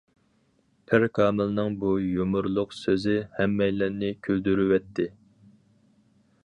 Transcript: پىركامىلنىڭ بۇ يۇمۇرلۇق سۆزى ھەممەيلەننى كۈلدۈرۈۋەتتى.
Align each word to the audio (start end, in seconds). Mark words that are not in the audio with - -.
پىركامىلنىڭ 0.91 1.75
بۇ 1.83 1.91
يۇمۇرلۇق 2.05 2.73
سۆزى 2.79 3.15
ھەممەيلەننى 3.37 4.11
كۈلدۈرۈۋەتتى. 4.29 5.09